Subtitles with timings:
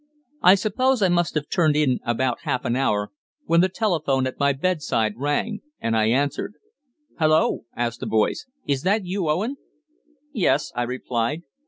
[0.41, 3.11] I suppose I must have turned in about half an hour,
[3.45, 6.55] when the telephone at my bedside rang, and I answered.
[7.19, 8.47] "Hulloa!" asked a voice.
[8.65, 9.57] "Is that you, Owen?"
[10.33, 11.43] "Yes," I replied.